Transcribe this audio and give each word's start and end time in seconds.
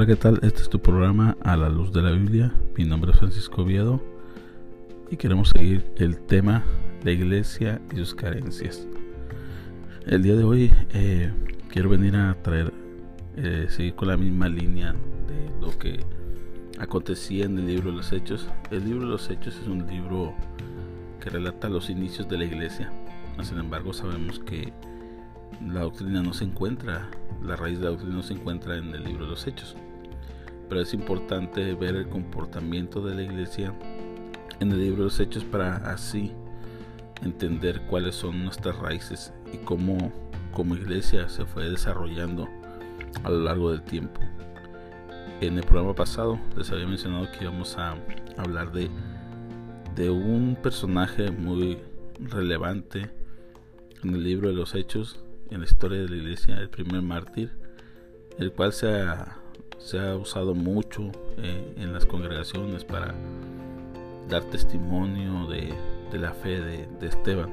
Hola, 0.00 0.06
¿qué 0.06 0.16
tal? 0.16 0.40
Este 0.40 0.62
es 0.62 0.70
tu 0.70 0.80
programa 0.80 1.36
A 1.42 1.58
la 1.58 1.68
Luz 1.68 1.92
de 1.92 2.00
la 2.00 2.10
Biblia. 2.12 2.54
Mi 2.74 2.86
nombre 2.86 3.12
es 3.12 3.18
Francisco 3.18 3.60
Oviedo 3.60 4.00
y 5.10 5.18
queremos 5.18 5.50
seguir 5.50 5.92
el 5.96 6.16
tema 6.16 6.64
la 7.04 7.10
iglesia 7.10 7.82
y 7.92 7.96
sus 7.96 8.14
carencias. 8.14 8.88
El 10.06 10.22
día 10.22 10.36
de 10.36 10.44
hoy 10.44 10.72
eh, 10.94 11.30
quiero 11.68 11.90
venir 11.90 12.16
a 12.16 12.34
traer, 12.42 12.72
eh, 13.36 13.66
seguir 13.68 13.94
con 13.94 14.08
la 14.08 14.16
misma 14.16 14.48
línea 14.48 14.94
de 15.28 15.60
lo 15.60 15.78
que 15.78 16.00
acontecía 16.78 17.44
en 17.44 17.58
el 17.58 17.66
libro 17.66 17.90
de 17.90 17.98
los 17.98 18.10
Hechos. 18.10 18.48
El 18.70 18.86
libro 18.86 19.04
de 19.04 19.10
los 19.10 19.28
Hechos 19.28 19.58
es 19.60 19.68
un 19.68 19.86
libro 19.86 20.32
que 21.22 21.28
relata 21.28 21.68
los 21.68 21.90
inicios 21.90 22.26
de 22.26 22.38
la 22.38 22.46
iglesia. 22.46 22.90
Sin 23.42 23.58
embargo, 23.58 23.92
sabemos 23.92 24.38
que 24.38 24.72
la 25.62 25.80
doctrina 25.80 26.22
no 26.22 26.32
se 26.32 26.44
encuentra, 26.44 27.10
la 27.42 27.54
raíz 27.54 27.78
de 27.80 27.84
la 27.84 27.90
doctrina 27.90 28.14
no 28.14 28.22
se 28.22 28.32
encuentra 28.32 28.78
en 28.78 28.94
el 28.94 29.04
libro 29.04 29.24
de 29.24 29.32
los 29.32 29.46
hechos. 29.46 29.76
Pero 30.70 30.80
es 30.80 30.94
importante 30.94 31.74
ver 31.74 31.96
el 31.96 32.08
comportamiento 32.08 33.02
de 33.02 33.16
la 33.16 33.22
iglesia 33.22 33.74
en 34.60 34.72
el 34.72 34.80
libro 34.80 34.98
de 34.98 35.04
los 35.04 35.20
hechos 35.20 35.44
para 35.44 35.76
así 35.92 36.32
entender 37.22 37.82
cuáles 37.82 38.14
son 38.14 38.44
nuestras 38.44 38.78
raíces 38.78 39.34
y 39.52 39.58
cómo 39.58 40.12
como 40.52 40.74
iglesia 40.76 41.28
se 41.28 41.44
fue 41.44 41.68
desarrollando 41.68 42.48
a 43.24 43.30
lo 43.30 43.40
largo 43.40 43.70
del 43.70 43.82
tiempo. 43.82 44.20
En 45.40 45.58
el 45.58 45.64
programa 45.64 45.94
pasado 45.94 46.38
les 46.56 46.70
había 46.70 46.86
mencionado 46.86 47.30
que 47.32 47.44
íbamos 47.44 47.76
a 47.76 47.96
hablar 48.36 48.72
de, 48.72 48.90
de 49.96 50.08
un 50.10 50.56
personaje 50.62 51.30
muy 51.30 51.78
relevante 52.20 53.10
en 54.02 54.14
el 54.14 54.22
libro 54.22 54.48
de 54.48 54.54
los 54.54 54.74
hechos 54.74 55.24
en 55.50 55.60
la 55.60 55.64
historia 55.66 56.00
de 56.00 56.08
la 56.08 56.16
iglesia, 56.16 56.58
el 56.58 56.70
primer 56.70 57.02
mártir, 57.02 57.50
el 58.38 58.52
cual 58.52 58.72
se 58.72 58.88
ha, 59.00 59.39
se 59.80 59.98
ha 59.98 60.14
usado 60.14 60.54
mucho 60.54 61.10
eh, 61.38 61.74
en 61.76 61.92
las 61.92 62.06
congregaciones 62.06 62.84
para 62.84 63.14
dar 64.28 64.44
testimonio 64.44 65.48
de, 65.48 65.74
de 66.12 66.18
la 66.18 66.32
fe 66.32 66.60
de, 66.60 66.86
de, 67.00 67.06
Esteban. 67.08 67.50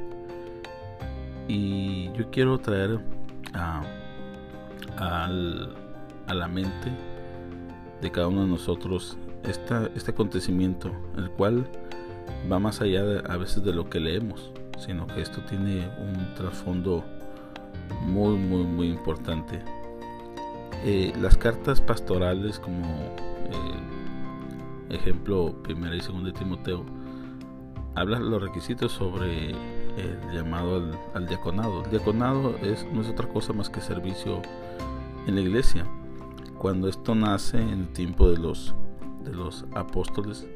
Y 1.48 2.12
yo 2.14 2.30
quiero 2.30 2.60
traer 2.60 3.00
a, 3.54 3.82
a 4.98 6.34
la 6.34 6.48
mente 6.48 6.92
de 8.02 8.12
cada 8.12 8.28
uno 8.28 8.42
de 8.42 8.48
nosotros 8.48 9.18
esta, 9.44 9.90
este 9.96 10.12
acontecimiento, 10.12 10.92
el 11.18 11.32
cual 11.32 11.66
va 12.52 12.60
más 12.60 12.82
allá 12.82 13.02
a 13.28 13.38
veces 13.38 13.64
de 13.64 13.74
lo 13.74 13.90
que 13.90 14.00
leemos, 14.00 14.52
sino 14.78 15.08
que 15.08 15.22
esto 15.22 15.42
tiene 15.46 15.90
un 15.98 16.36
trasfondo 16.36 17.04
muy, 18.02 18.36
muy, 18.36 18.64
muy 18.64 18.90
importante. 18.90 19.62
Eh, 20.84 21.14
las 21.20 21.38
cartas 21.38 21.82
pastorales, 21.82 22.60
como 22.60 22.86
eh, 22.86 24.96
ejemplo 24.96 25.56
primera 25.64 25.96
y 25.96 26.02
segunda 26.02 26.32
de 26.32 26.38
Timoteo, 26.38 26.86
hablan 27.96 28.30
los 28.30 28.42
requisitos 28.42 28.92
sobre 28.92 29.50
el 29.50 30.32
llamado 30.32 30.92
al, 31.14 31.28
diaconado. 31.28 31.84
El 31.86 31.90
diaconado 31.90 32.56
es, 32.58 32.86
no 32.94 33.02
es 33.02 33.10
otra 33.10 33.28
cosa 33.28 33.54
más 33.54 33.70
que 33.70 33.82
servicio 33.82 34.42
en 35.26 35.36
la 35.36 35.42
iglesia. 35.42 35.86
Cuando 36.58 36.88
esto 36.88 37.16
nace 37.16 37.60
en 37.60 37.82
el 37.82 37.88
tiempo 37.90 38.30
de 38.30 38.38
los, 38.38 38.76
de 39.24 39.34
los 39.34 39.66
apóstoles, 39.74 40.48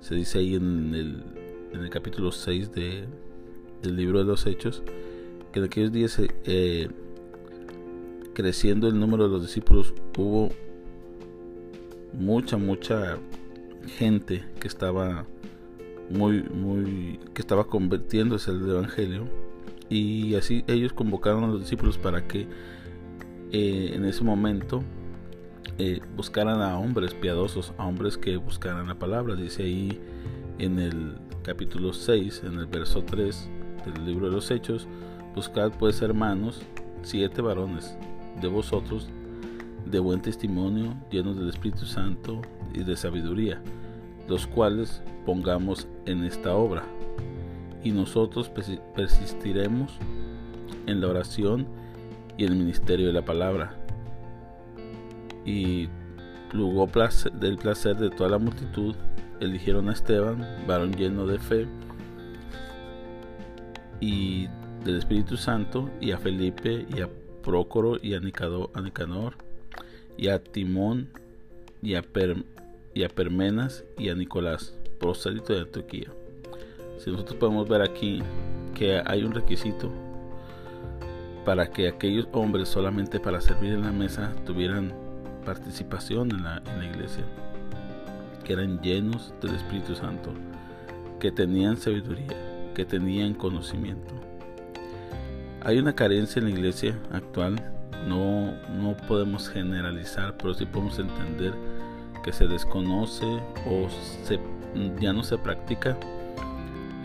se 0.00 0.14
dice 0.14 0.38
ahí 0.38 0.54
en 0.54 0.94
el, 0.94 1.24
en 1.72 1.80
el 1.80 1.90
capítulo 1.90 2.32
6 2.32 2.72
de, 2.72 3.06
del 3.82 3.96
libro 3.96 4.18
de 4.18 4.24
los 4.24 4.46
Hechos, 4.46 4.82
que 5.52 5.58
en 5.58 5.66
aquellos 5.66 5.92
días, 5.92 6.18
eh, 6.18 6.88
creciendo 8.40 8.88
el 8.88 8.98
número 8.98 9.24
de 9.24 9.30
los 9.30 9.42
discípulos, 9.42 9.92
hubo 10.16 10.48
mucha, 12.14 12.56
mucha 12.56 13.18
gente 13.98 14.42
que 14.58 14.66
estaba 14.66 15.26
muy, 16.08 16.42
muy, 16.44 17.20
que 17.34 17.42
estaba 17.42 17.64
convirtiéndose 17.64 18.50
al 18.50 18.68
evangelio 18.68 19.24
y 19.90 20.36
así 20.36 20.64
ellos 20.68 20.94
convocaron 20.94 21.44
a 21.44 21.48
los 21.48 21.60
discípulos 21.60 21.98
para 21.98 22.26
que 22.26 22.46
eh, 23.52 23.90
en 23.92 24.06
ese 24.06 24.24
momento 24.24 24.82
eh, 25.76 26.00
buscaran 26.16 26.62
a 26.62 26.78
hombres 26.78 27.12
piadosos, 27.12 27.74
a 27.76 27.86
hombres 27.86 28.16
que 28.16 28.38
buscaran 28.38 28.86
la 28.86 28.94
palabra. 28.94 29.34
Dice 29.34 29.64
ahí 29.64 30.00
en 30.58 30.78
el 30.78 31.18
capítulo 31.42 31.92
6, 31.92 32.42
en 32.46 32.58
el 32.58 32.66
verso 32.66 33.04
3 33.04 33.50
del 33.84 34.06
libro 34.06 34.30
de 34.30 34.32
los 34.32 34.50
Hechos, 34.50 34.88
Buscad 35.34 35.72
pues 35.78 36.00
hermanos 36.00 36.62
siete 37.02 37.40
varones 37.40 37.96
de 38.40 38.48
vosotros 38.48 39.08
de 39.90 39.98
buen 39.98 40.20
testimonio, 40.20 40.94
llenos 41.10 41.36
del 41.36 41.48
Espíritu 41.48 41.84
Santo 41.86 42.40
y 42.72 42.84
de 42.84 42.96
sabiduría, 42.96 43.60
los 44.28 44.46
cuales 44.46 45.02
pongamos 45.26 45.88
en 46.06 46.24
esta 46.24 46.54
obra. 46.54 46.84
Y 47.82 47.92
nosotros 47.92 48.50
persistiremos 48.94 49.92
en 50.86 51.00
la 51.00 51.08
oración 51.08 51.66
y 52.36 52.44
el 52.44 52.54
ministerio 52.54 53.06
de 53.06 53.12
la 53.12 53.24
palabra. 53.24 53.74
Y 55.44 55.88
plugó 56.50 56.88
del 57.34 57.56
placer 57.56 57.96
de 57.96 58.10
toda 58.10 58.30
la 58.30 58.38
multitud, 58.38 58.94
eligieron 59.40 59.88
a 59.88 59.92
Esteban, 59.92 60.46
varón 60.66 60.92
lleno 60.92 61.26
de 61.26 61.38
fe, 61.38 61.66
y 64.00 64.48
del 64.84 64.98
Espíritu 64.98 65.36
Santo, 65.36 65.90
y 66.00 66.12
a 66.12 66.18
Felipe, 66.18 66.86
y 66.94 67.00
a 67.00 67.08
Prócoro, 67.42 67.98
y 68.00 68.14
a 68.14 68.20
Nicanor, 68.20 69.34
y 70.16 70.28
a 70.28 70.42
Timón, 70.42 71.08
y 71.82 71.94
a, 71.94 72.04
y 72.94 73.04
a 73.04 73.08
Permenas, 73.08 73.84
y 73.98 74.08
a 74.10 74.14
Nicolás, 74.14 74.74
prosélito 74.98 75.52
de 75.52 75.60
Antioquía. 75.60 76.12
Si 76.98 77.10
nosotros 77.10 77.38
podemos 77.38 77.68
ver 77.68 77.82
aquí 77.82 78.22
que 78.74 79.02
hay 79.04 79.24
un 79.24 79.32
requisito 79.32 79.90
para 81.44 81.70
que 81.70 81.88
aquellos 81.88 82.28
hombres 82.32 82.68
solamente 82.68 83.18
para 83.18 83.40
servir 83.40 83.72
en 83.72 83.82
la 83.82 83.92
mesa 83.92 84.32
tuvieran 84.44 84.92
participación 85.44 86.30
en 86.30 86.42
la 86.42 86.84
iglesia, 86.84 87.24
que 88.44 88.52
eran 88.52 88.80
llenos 88.82 89.32
del 89.40 89.54
Espíritu 89.54 89.94
Santo, 89.94 90.30
que 91.18 91.32
tenían 91.32 91.76
sabiduría, 91.76 92.72
que 92.74 92.84
tenían 92.84 93.34
conocimiento. 93.34 94.29
Hay 95.62 95.78
una 95.78 95.94
carencia 95.94 96.40
en 96.40 96.46
la 96.46 96.50
iglesia 96.52 96.98
actual, 97.12 97.56
no, 98.08 98.54
no 98.70 98.96
podemos 99.06 99.48
generalizar, 99.48 100.36
pero 100.38 100.54
sí 100.54 100.64
podemos 100.64 100.98
entender 100.98 101.52
que 102.24 102.32
se 102.32 102.46
desconoce 102.46 103.26
o 103.66 103.88
se, 104.24 104.40
ya 104.98 105.12
no 105.12 105.22
se 105.22 105.36
practica 105.36 105.98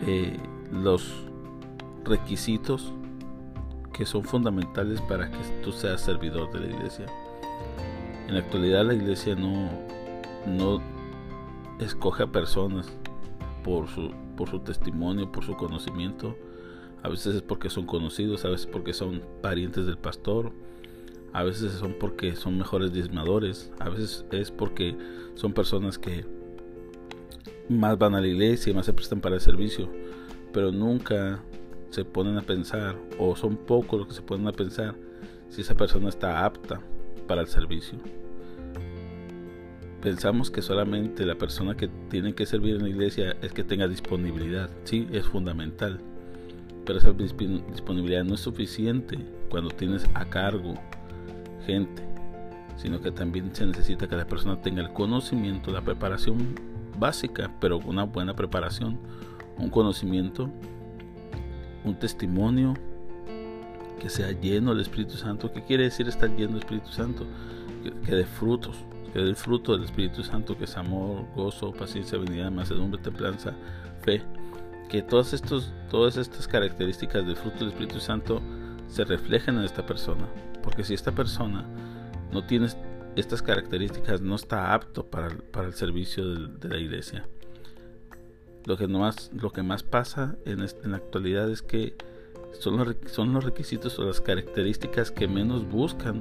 eh, 0.06 0.38
los 0.72 1.26
requisitos 2.04 2.92
que 3.92 4.06
son 4.06 4.24
fundamentales 4.24 5.00
para 5.02 5.30
que 5.30 5.38
tú 5.62 5.72
seas 5.72 6.00
servidor 6.00 6.50
de 6.52 6.60
la 6.60 6.74
iglesia. 6.74 7.06
En 8.26 8.34
la 8.34 8.40
actualidad 8.40 8.86
la 8.86 8.94
iglesia 8.94 9.34
no, 9.34 9.68
no 10.46 10.80
escoge 11.78 12.22
a 12.22 12.26
personas 12.26 12.90
por 13.62 13.88
su, 13.88 14.12
por 14.36 14.48
su 14.48 14.60
testimonio, 14.60 15.30
por 15.30 15.44
su 15.44 15.56
conocimiento, 15.56 16.36
a 17.06 17.08
veces 17.08 17.36
es 17.36 17.42
porque 17.42 17.70
son 17.70 17.86
conocidos, 17.86 18.44
a 18.44 18.48
veces 18.48 18.66
porque 18.66 18.92
son 18.92 19.22
parientes 19.40 19.86
del 19.86 19.96
pastor, 19.96 20.50
a 21.32 21.44
veces 21.44 21.70
son 21.74 21.94
porque 22.00 22.34
son 22.34 22.58
mejores 22.58 22.92
diezmadores, 22.92 23.70
a 23.78 23.88
veces 23.88 24.26
es 24.32 24.50
porque 24.50 24.96
son 25.36 25.52
personas 25.52 25.98
que 26.00 26.26
más 27.68 27.96
van 27.96 28.16
a 28.16 28.20
la 28.20 28.26
iglesia 28.26 28.72
y 28.72 28.74
más 28.74 28.86
se 28.86 28.92
prestan 28.92 29.20
para 29.20 29.36
el 29.36 29.40
servicio, 29.40 29.88
pero 30.52 30.72
nunca 30.72 31.40
se 31.90 32.04
ponen 32.04 32.38
a 32.38 32.42
pensar, 32.42 32.96
o 33.20 33.36
son 33.36 33.56
pocos 33.56 34.00
los 34.00 34.08
que 34.08 34.14
se 34.14 34.22
ponen 34.22 34.48
a 34.48 34.52
pensar, 34.52 34.96
si 35.48 35.60
esa 35.60 35.76
persona 35.76 36.08
está 36.08 36.44
apta 36.44 36.80
para 37.28 37.40
el 37.40 37.46
servicio. 37.46 38.00
Pensamos 40.02 40.50
que 40.50 40.60
solamente 40.60 41.24
la 41.24 41.36
persona 41.36 41.76
que 41.76 41.86
tiene 42.10 42.34
que 42.34 42.46
servir 42.46 42.74
en 42.74 42.82
la 42.82 42.88
iglesia 42.88 43.36
es 43.42 43.52
que 43.52 43.62
tenga 43.62 43.86
disponibilidad, 43.86 44.70
sí, 44.82 45.06
es 45.12 45.24
fundamental 45.24 46.00
pero 46.86 47.00
esa 47.00 47.12
disponibilidad 47.12 48.24
no 48.24 48.34
es 48.34 48.40
suficiente 48.40 49.18
cuando 49.50 49.70
tienes 49.70 50.06
a 50.14 50.24
cargo 50.24 50.74
gente, 51.66 52.02
sino 52.76 53.00
que 53.00 53.10
también 53.10 53.54
se 53.54 53.66
necesita 53.66 54.08
que 54.08 54.14
la 54.14 54.24
persona 54.24 54.60
tenga 54.60 54.82
el 54.82 54.92
conocimiento, 54.92 55.72
la 55.72 55.82
preparación 55.82 56.54
básica, 56.98 57.50
pero 57.60 57.78
una 57.78 58.04
buena 58.04 58.34
preparación, 58.34 58.98
un 59.58 59.68
conocimiento, 59.68 60.48
un 61.84 61.98
testimonio 61.98 62.74
que 63.98 64.08
sea 64.08 64.30
lleno 64.30 64.70
del 64.70 64.82
Espíritu 64.82 65.16
Santo. 65.16 65.52
¿Qué 65.52 65.64
quiere 65.64 65.84
decir 65.84 66.06
estar 66.06 66.30
lleno 66.30 66.52
del 66.52 66.60
Espíritu 66.60 66.90
Santo? 66.90 67.26
Que, 67.82 67.90
que 67.90 68.14
dé 68.14 68.24
frutos, 68.24 68.76
que 69.12 69.18
dé 69.18 69.28
el 69.28 69.36
fruto 69.36 69.72
del 69.72 69.84
Espíritu 69.84 70.22
Santo, 70.22 70.56
que 70.56 70.64
es 70.64 70.76
amor, 70.76 71.24
gozo, 71.34 71.72
paciencia, 71.72 72.16
benignidad, 72.16 72.52
mansedumbre, 72.52 73.00
templanza, 73.00 73.54
fe 74.02 74.22
que 74.88 75.02
todas, 75.02 75.32
estos, 75.32 75.72
todas 75.90 76.16
estas 76.16 76.46
características 76.46 77.26
del 77.26 77.36
fruto 77.36 77.60
del 77.60 77.68
Espíritu 77.68 78.00
Santo 78.00 78.40
se 78.88 79.04
reflejen 79.04 79.58
en 79.58 79.64
esta 79.64 79.84
persona. 79.84 80.28
Porque 80.62 80.84
si 80.84 80.94
esta 80.94 81.12
persona 81.12 81.64
no 82.32 82.44
tiene 82.44 82.68
estas 83.16 83.42
características 83.42 84.20
no 84.20 84.34
está 84.34 84.74
apto 84.74 85.06
para, 85.06 85.28
el 85.64 85.72
servicio 85.72 86.34
de, 86.34 86.68
la 86.68 86.76
iglesia. 86.76 87.26
Lo 88.66 88.76
que, 88.76 88.86
más, 88.86 89.30
lo 89.32 89.50
que 89.50 89.62
más 89.62 89.82
pasa 89.82 90.36
en, 90.44 90.60
en 90.60 90.90
la 90.90 90.96
actualidad 90.98 91.50
es 91.50 91.62
que 91.62 91.96
son 92.58 92.76
los, 92.76 92.96
son 93.10 93.32
los 93.32 93.44
requisitos 93.44 93.98
o 93.98 94.04
las 94.04 94.20
características 94.20 95.10
que 95.10 95.28
menos 95.28 95.66
buscan 95.68 96.20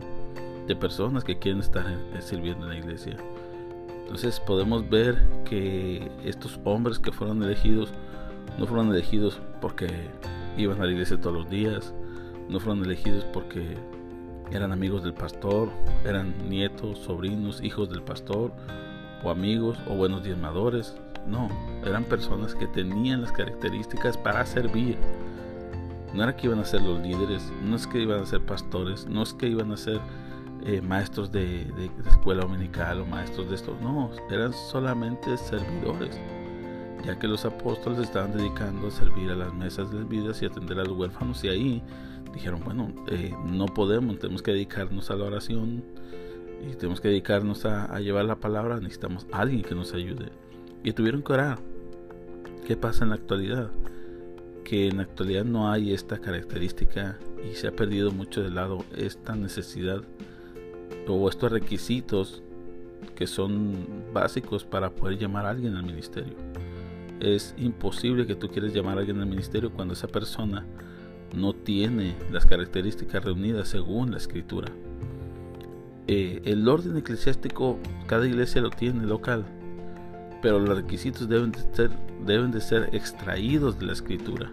de 0.68 0.76
personas 0.76 1.24
que 1.24 1.38
quieren 1.38 1.60
estar 1.60 1.86
sirviendo 2.20 2.66
en 2.66 2.70
la 2.70 2.78
iglesia. 2.78 3.18
Entonces 4.04 4.40
podemos 4.40 4.88
ver 4.90 5.18
que 5.46 6.12
estos 6.24 6.60
hombres 6.64 7.00
que 7.00 7.12
fueron 7.12 7.44
elegidos 7.44 7.92
no 8.58 8.66
fueron 8.66 8.92
elegidos 8.92 9.40
porque 9.62 9.88
iban 10.58 10.82
a 10.82 10.86
la 10.86 10.92
iglesia 10.92 11.20
todos 11.20 11.36
los 11.36 11.50
días, 11.50 11.94
no 12.50 12.60
fueron 12.60 12.84
elegidos 12.84 13.26
porque 13.26 13.78
eran 14.52 14.72
amigos 14.72 15.04
del 15.04 15.14
pastor, 15.14 15.70
eran 16.06 16.34
nietos, 16.50 17.00
sobrinos, 17.00 17.62
hijos 17.64 17.90
del 17.90 18.02
pastor, 18.02 18.52
o 19.24 19.30
amigos, 19.30 19.78
o 19.88 19.96
buenos 19.96 20.24
diezmadores. 20.24 20.96
No, 21.28 21.50
eran 21.84 22.04
personas 22.04 22.54
que 22.54 22.68
tenían 22.68 23.22
las 23.22 23.32
características 23.32 24.16
para 24.18 24.46
servir. 24.46 24.98
No 26.14 26.24
era 26.24 26.36
que 26.36 26.48
iban 26.48 26.60
a 26.60 26.66
ser 26.66 26.82
los 26.82 27.02
líderes, 27.02 27.52
no 27.64 27.76
es 27.76 27.88
que 27.88 28.00
iban 28.00 28.22
a 28.22 28.26
ser 28.26 28.42
pastores, 28.46 29.08
no 29.08 29.24
es 29.24 29.34
que 29.34 29.48
iban 29.48 29.72
a 29.72 29.78
ser 29.78 30.00
eh, 30.66 30.82
maestros 30.82 31.32
de, 31.32 31.68
escuela 32.08 32.44
dominical 32.44 33.02
o 33.02 33.06
maestros 33.06 33.50
de 33.50 33.56
esto, 33.56 33.78
no, 33.82 34.10
eran 34.32 34.54
solamente 34.54 35.38
servidores, 35.38 36.20
ya 37.06 37.20
que 37.20 37.28
los 37.28 37.46
apóstoles 37.46 38.00
estaban 38.00 38.34
dedicando 38.34 38.88
a 38.88 38.92
servir 38.92 39.30
a 39.30 39.36
las 39.36 39.54
mesas 39.54 39.92
de 39.92 40.00
las 40.00 40.10
vidas 40.10 40.42
y 40.42 40.46
atender 40.46 40.80
a 40.80 40.84
los 40.84 40.98
huérfanos 40.98 41.44
y 41.44 41.50
ahí 41.50 41.84
dijeron, 42.34 42.62
bueno, 42.64 42.92
eh, 43.08 43.34
no 43.46 43.66
podemos, 43.68 44.20
tenemos 44.20 44.42
que 44.42 44.52
dedicarnos 44.52 45.12
a 45.12 45.16
la 45.16 45.26
oración 45.26 45.84
y 46.68 46.76
tenemos 46.76 47.02
que 47.02 47.10
dedicarnos 47.10 47.66
a, 47.66 48.00
llevar 48.00 48.26
la 48.26 48.40
palabra, 48.40 48.80
necesitamos 48.80 49.28
alguien 49.32 49.62
que 49.62 49.76
nos 49.76 49.94
ayude. 49.94 50.32
Y 50.84 50.94
tuvieron 50.94 51.22
que 51.22 51.34
orar. 51.34 51.60
¿Qué 52.66 52.76
pasa 52.76 53.04
en 53.04 53.10
la 53.10 53.16
actualidad? 53.16 53.70
Que 54.64 54.88
en 54.88 54.98
la 54.98 55.04
actualidad 55.04 55.46
no 55.46 55.72
hay 55.72 55.94
esta 55.94 56.18
característica 56.18 57.20
y 57.50 57.56
se 57.56 57.68
ha 57.68 57.72
perdido 57.72 58.12
mucho 58.12 58.42
de 58.42 58.50
lado 58.50 58.84
esta 58.98 59.36
necesidad 59.36 60.02
o 61.08 61.30
estos 61.30 61.52
requisitos 61.52 62.44
que 63.16 63.28
son 63.28 63.86
básicos 64.14 64.64
para 64.66 64.90
poder 64.90 65.20
llamar 65.20 65.46
a 65.46 65.52
alguien 65.52 65.76
al 65.76 65.84
ministerio. 65.84 66.34
Es 67.20 67.56
imposible 67.58 68.26
que 68.28 68.36
tú 68.36 68.50
quieras 68.50 68.74
llamar 68.74 68.98
a 68.98 69.00
alguien 69.02 69.20
al 69.20 69.28
ministerio 69.28 69.72
cuando 69.72 69.94
esa 69.94 70.08
persona 70.08 70.66
no 71.34 71.54
tiene 71.54 72.16
las 72.32 72.46
características 72.46 73.24
reunidas 73.24 73.70
según 73.70 74.12
la 74.12 74.18
escritura. 74.18 74.72
Eh, 76.08 76.42
el 76.46 76.68
orden 76.68 76.98
eclesiástico, 76.98 77.80
cada 78.06 78.28
iglesia 78.28 78.62
lo 78.62 78.70
tiene 78.70 79.06
local, 79.06 79.46
pero 80.42 80.60
los 80.60 80.78
requisitos 80.78 81.28
deben 81.28 81.52
de, 81.52 81.60
ser, 81.74 81.92
deben 82.26 82.52
de 82.52 82.62
ser 82.62 82.90
extraídos 82.94 83.80
de 83.80 83.88
la 83.88 83.94
escritura. 83.94 84.52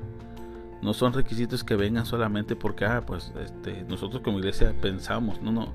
No 0.81 0.95
son 0.95 1.13
requisitos 1.13 1.63
que 1.63 1.77
vengan 1.77 2.07
solamente 2.07 2.57
porque, 2.57 2.85
ah, 2.85 3.05
pues 3.07 3.33
este, 3.41 3.85
nosotros 3.89 4.23
como 4.23 4.39
iglesia 4.39 4.75
pensamos, 4.81 5.41
no, 5.43 5.53
no. 5.53 5.73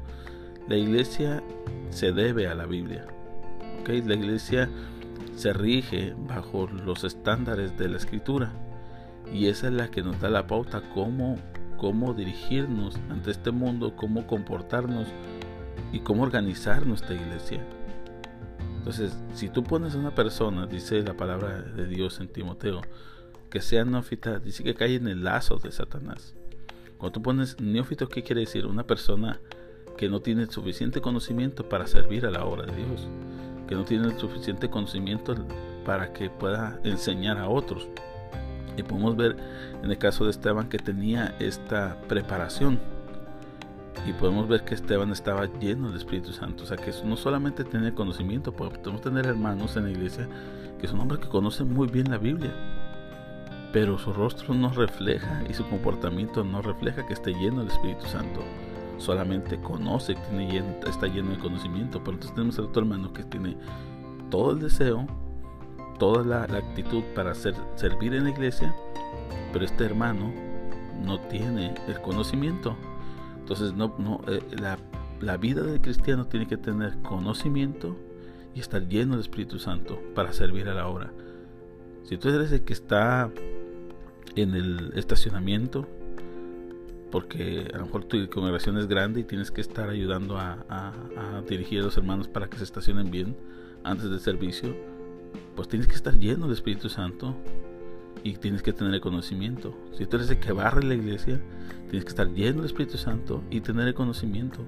La 0.67 0.75
iglesia 0.75 1.43
se 1.91 2.11
debe 2.11 2.47
a 2.47 2.55
la 2.55 2.65
Biblia. 2.65 3.05
¿okay? 3.79 4.01
La 4.01 4.15
iglesia 4.15 4.69
se 5.37 5.53
rige 5.53 6.15
bajo 6.17 6.67
los 6.67 7.03
estándares 7.03 7.77
de 7.77 7.87
la 7.87 7.97
escritura 7.97 8.51
y 9.31 9.47
esa 9.47 9.67
es 9.67 9.73
la 9.73 9.91
que 9.91 10.01
nos 10.01 10.19
da 10.19 10.29
la 10.29 10.47
pauta 10.47 10.81
cómo, 10.95 11.37
cómo 11.77 12.15
dirigirnos 12.15 12.95
ante 13.11 13.29
este 13.29 13.51
mundo, 13.51 13.95
cómo 13.95 14.25
comportarnos 14.25 15.07
y 15.93 15.99
cómo 15.99 16.23
organizar 16.23 16.87
nuestra 16.87 17.13
iglesia. 17.13 17.63
Entonces, 18.79 19.15
si 19.33 19.49
tú 19.49 19.63
pones 19.63 19.93
a 19.93 19.99
una 19.99 20.15
persona, 20.15 20.65
dice 20.65 21.03
la 21.03 21.15
palabra 21.15 21.61
de 21.61 21.85
Dios 21.85 22.19
en 22.19 22.29
Timoteo, 22.29 22.81
que 23.51 23.61
sea 23.61 23.85
neófita, 23.85 24.39
dice 24.39 24.63
que 24.63 24.73
cae 24.73 24.95
en 24.95 25.07
el 25.07 25.23
lazo 25.23 25.57
de 25.57 25.71
Satanás. 25.71 26.33
Cuando 26.97 27.11
tú 27.11 27.21
pones 27.21 27.61
neófito, 27.61 28.09
¿qué 28.09 28.23
quiere 28.23 28.41
decir? 28.41 28.65
Una 28.65 28.87
persona 28.87 29.39
que 29.97 30.09
no 30.09 30.19
tiene 30.21 30.47
suficiente 30.47 30.99
conocimiento 30.99 31.69
para 31.69 31.85
servir 31.85 32.25
a 32.25 32.31
la 32.31 32.43
obra 32.43 32.65
de 32.65 32.75
Dios, 32.75 33.07
que 33.67 33.75
no 33.75 33.83
tiene 33.83 34.17
suficiente 34.17 34.69
conocimiento 34.69 35.35
para 35.85 36.13
que 36.13 36.29
pueda 36.29 36.79
enseñar 36.83 37.37
a 37.37 37.49
otros. 37.49 37.87
Y 38.77 38.83
podemos 38.83 39.15
ver 39.15 39.37
en 39.83 39.89
el 39.89 39.97
caso 39.97 40.25
de 40.25 40.31
Esteban 40.31 40.69
que 40.69 40.77
tenía 40.77 41.35
esta 41.39 41.97
preparación. 42.07 42.79
Y 44.05 44.13
podemos 44.13 44.47
ver 44.47 44.63
que 44.63 44.75
Esteban 44.75 45.11
estaba 45.11 45.45
lleno 45.59 45.87
del 45.87 45.97
Espíritu 45.97 46.31
Santo. 46.31 46.63
O 46.63 46.65
sea 46.67 46.77
que 46.77 46.91
no 47.03 47.17
solamente 47.17 47.63
tenía 47.63 47.93
conocimiento, 47.93 48.53
podemos 48.53 49.01
tener 49.01 49.25
hermanos 49.25 49.75
en 49.75 49.85
la 49.85 49.91
iglesia 49.91 50.27
que 50.79 50.87
son 50.87 50.99
hombres 50.99 51.21
que 51.21 51.27
conocen 51.27 51.73
muy 51.73 51.87
bien 51.87 52.09
la 52.09 52.17
Biblia. 52.17 52.53
Pero 53.73 53.97
su 53.97 54.13
rostro 54.13 54.53
no 54.53 54.69
refleja 54.69 55.43
y 55.49 55.53
su 55.53 55.67
comportamiento 55.67 56.43
no 56.43 56.61
refleja 56.61 57.05
que 57.05 57.13
esté 57.13 57.33
lleno 57.33 57.59
del 57.59 57.71
Espíritu 57.71 58.05
Santo. 58.05 58.41
Solamente 58.97 59.59
conoce, 59.61 60.15
tiene 60.15 60.63
está 60.88 61.07
lleno 61.07 61.31
de 61.31 61.38
conocimiento. 61.38 61.99
Pero 61.99 62.13
entonces 62.13 62.35
tenemos 62.35 62.59
a 62.59 62.63
otro 62.63 62.81
hermano 62.83 63.13
que 63.13 63.23
tiene 63.23 63.57
todo 64.29 64.51
el 64.51 64.59
deseo, 64.59 65.05
toda 65.99 66.23
la, 66.23 66.57
actitud 66.57 67.03
para 67.15 67.33
servir 67.35 68.13
en 68.13 68.25
la 68.25 68.29
iglesia, 68.31 68.73
pero 69.53 69.65
este 69.65 69.85
hermano 69.85 70.31
no 71.03 71.19
tiene 71.21 71.75
el 71.88 72.01
conocimiento. 72.01 72.75
Entonces, 73.39 73.73
no, 73.73 73.95
no, 73.97 74.21
eh, 74.27 74.41
la, 74.59 74.77
la 75.21 75.38
vida 75.38 75.63
del 75.63 75.81
cristiano 75.81 76.27
tiene 76.27 76.47
que 76.47 76.57
tener 76.57 76.97
conocimiento 77.01 77.95
y 78.53 78.59
estar 78.59 78.88
lleno 78.88 79.11
del 79.13 79.21
Espíritu 79.21 79.59
Santo 79.59 79.99
para 80.15 80.33
servir 80.33 80.67
a 80.67 80.73
la 80.73 80.88
obra. 80.88 81.11
Si 82.03 82.17
tú 82.17 82.29
eres 82.29 82.51
el 82.51 82.63
que 82.63 82.73
está 82.73 83.29
en 84.35 84.55
el 84.55 84.94
estacionamiento, 84.95 85.88
porque 87.12 87.69
a 87.74 87.77
lo 87.77 87.86
mejor 87.86 88.04
tu 88.06 88.30
congregación 88.30 88.77
es 88.77 88.88
grande 88.88 89.21
y 89.21 89.24
tienes 89.24 89.51
que 89.51 89.62
estar 89.62 89.89
ayudando 89.89 90.38
a, 90.38 90.94
dirigir 91.48 91.80
a 91.80 91.83
los 91.83 91.98
hermanos 91.98 92.27
para 92.27 92.50
que 92.50 92.57
se 92.57 92.63
estacionen 92.63 93.12
bien 93.12 93.36
antes 93.83 94.09
del 94.09 94.19
servicio, 94.19 94.75
pues 95.56 95.68
tienes 95.68 95.88
que 95.88 95.95
estar 95.95 96.18
lleno 96.18 96.45
del 96.45 96.54
Espíritu 96.54 96.89
Santo 96.89 97.36
y 98.24 98.33
tienes 98.33 98.62
que 98.62 98.74
tener 98.74 98.94
el 98.94 99.01
conocimiento. 99.01 99.77
Si 99.94 100.06
tú 100.06 100.18
eres 100.18 100.30
el 100.30 100.39
que 100.39 100.51
barre 100.51 100.83
la 100.83 100.95
iglesia, 100.95 101.39
tienes 101.89 102.04
que 102.04 102.09
estar 102.09 102.27
lleno 102.27 102.57
del 102.57 102.65
Espíritu 102.65 102.98
Santo 102.98 103.44
y 103.50 103.62
tener 103.62 103.88
el 103.88 103.94
conocimiento. 103.94 104.59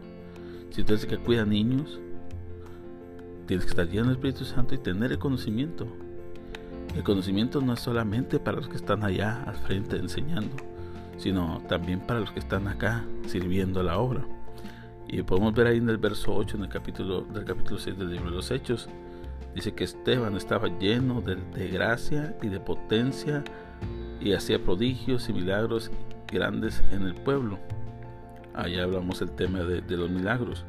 Si 0.70 0.84
tú 0.84 0.94
eres 0.94 1.04
el 1.04 1.10
que 1.10 1.18
cuida 1.18 1.46
niños, 1.46 2.00
tienes 3.48 3.66
que 3.66 3.72
estar 3.72 3.90
lleno 3.90 4.06
del 4.06 4.16
Espíritu 4.16 4.46
Santo 4.46 4.76
y 4.76 4.78
tener 4.78 5.12
el 5.12 5.20
conocimiento. 5.20 5.88
El 6.96 7.04
conocimiento 7.04 7.62
no 7.62 7.74
es 7.74 7.80
solamente 7.80 8.40
para 8.40 8.58
los 8.58 8.68
que 8.68 8.78
están 8.78 9.04
allá 9.04 9.44
al 9.44 9.56
frente 9.58 9.98
enseñando, 9.98 10.56
sino 11.20 11.62
también 11.68 12.00
para 12.00 12.22
los 12.22 12.32
que 12.32 12.40
están 12.40 12.68
acá 12.68 13.06
sirviendo 13.28 13.84
la 13.84 14.00
obra. 14.00 14.26
Y 15.08 15.22
podemos 15.22 15.54
ver 15.54 15.68
ahí 15.68 15.78
en 15.78 15.90
el 15.90 15.98
verso 15.98 16.34
8 16.34 16.58
en 16.58 16.64
el 16.64 16.70
capítulo, 16.70 17.22
del 17.22 17.46
capítulo 17.46 17.80
6 17.80 17.98
del 17.98 18.12
libro 18.12 18.30
de 18.32 18.36
los 18.38 18.50
Hechos, 18.50 18.90
Dice 19.56 19.74
que 19.74 19.84
Esteban 19.84 20.36
estaba 20.36 20.68
lleno 20.80 21.22
de, 21.22 21.68
gracia 21.70 22.36
y 22.42 22.48
de 22.48 22.60
potencia 22.60 23.44
y 24.22 24.34
hacía 24.34 24.64
prodigios 24.64 25.28
y 25.30 25.34
milagros 25.34 25.92
grandes 26.28 26.84
en 26.92 27.04
el 27.04 27.16
pueblo. 27.16 27.58
Allá 28.54 28.84
hablamos 28.84 29.22
el 29.22 29.32
tema 29.32 29.60
de, 29.60 29.82
los 29.98 30.10
milagros. 30.10 30.66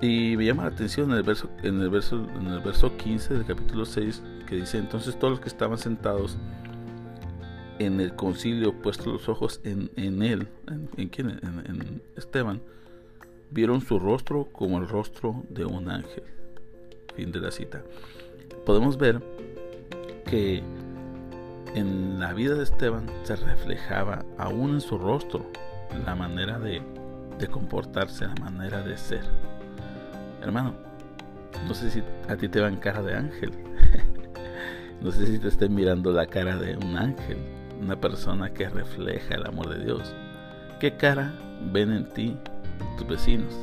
Y 0.00 0.36
me 0.36 0.44
llama 0.44 0.64
la 0.64 0.70
atención 0.70 1.10
en 1.10 1.16
el, 1.18 1.22
verso, 1.22 1.50
en, 1.62 1.80
el 1.80 1.90
verso, 1.90 2.26
en 2.38 2.46
el 2.48 2.60
verso 2.60 2.96
15 2.96 3.34
del 3.34 3.46
capítulo 3.46 3.84
6 3.84 4.22
que 4.46 4.56
dice, 4.56 4.78
entonces 4.78 5.18
todos 5.18 5.32
los 5.32 5.40
que 5.40 5.48
estaban 5.48 5.78
sentados 5.78 6.36
en 7.78 8.00
el 8.00 8.14
concilio, 8.14 8.80
puestos 8.80 9.06
los 9.06 9.28
ojos 9.28 9.60
en, 9.64 9.90
él, 10.22 10.48
en, 10.68 10.88
en 10.96 12.02
Esteban, 12.16 12.60
vieron 13.50 13.80
su 13.80 13.98
rostro 13.98 14.48
como 14.52 14.78
el 14.78 14.88
rostro 14.88 15.44
de 15.48 15.64
un 15.64 15.90
ángel. 15.90 16.24
Fin 17.14 17.30
de 17.30 17.40
la 17.40 17.50
cita. 17.50 17.82
Podemos 18.66 18.98
ver 18.98 19.20
que 20.26 20.62
en 21.74 22.18
la 22.18 22.32
vida 22.32 22.54
de 22.54 22.64
Esteban 22.64 23.06
se 23.24 23.36
reflejaba 23.36 24.24
aún 24.38 24.74
en 24.74 24.80
su 24.80 24.98
rostro 24.98 25.46
la 26.04 26.14
manera 26.14 26.58
de, 26.58 26.82
comportarse, 27.50 28.26
la 28.26 28.34
manera 28.36 28.82
de 28.82 28.96
ser. 28.96 29.24
Hermano, 30.42 30.74
no 31.66 31.74
sé 31.74 31.90
si 31.90 32.02
a 32.28 32.36
ti 32.36 32.48
te 32.48 32.60
va 32.60 32.68
en 32.68 32.76
cara 32.76 33.02
de 33.02 33.14
ángel. 33.14 33.52
no 35.00 35.12
sé 35.12 35.26
si 35.26 35.38
te 35.38 35.48
esté 35.48 35.68
mirando 35.68 36.10
la 36.12 36.26
cara 36.26 36.56
de 36.56 36.76
un 36.76 36.96
ángel, 36.96 37.38
una 37.80 38.00
persona 38.00 38.52
que 38.52 38.68
refleja 38.68 39.34
el 39.34 39.46
amor 39.46 39.68
de 39.68 39.84
Dios. 39.84 40.14
¿Qué 40.80 40.96
cara 40.96 41.32
ven 41.72 41.92
en 41.92 42.08
ti 42.10 42.36
tus 42.96 43.06
vecinos? 43.06 43.54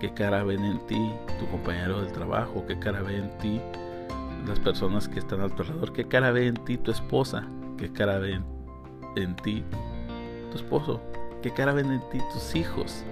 qué 0.00 0.12
cara 0.14 0.42
ven 0.42 0.64
en 0.64 0.78
ti 0.86 1.12
tu 1.38 1.46
compañero 1.46 2.02
del 2.02 2.10
trabajo, 2.12 2.64
qué 2.66 2.78
cara 2.78 3.02
ven 3.02 3.24
en 3.24 3.38
ti 3.38 3.60
las 4.48 4.58
personas 4.58 5.06
que 5.06 5.18
están 5.18 5.42
a 5.42 5.48
tu 5.48 5.62
alrededor, 5.62 5.92
qué 5.92 6.04
cara 6.04 6.32
ve 6.32 6.46
en 6.46 6.54
ti 6.64 6.78
tu 6.78 6.90
esposa, 6.90 7.46
qué 7.76 7.92
cara 7.92 8.18
ven 8.18 8.42
en 9.16 9.36
ti 9.36 9.62
tu 10.50 10.56
esposo, 10.56 11.00
qué 11.42 11.52
cara 11.52 11.74
ven 11.74 11.92
en 11.92 12.00
ti 12.10 12.18
tus 12.32 12.56
hijos, 12.56 13.04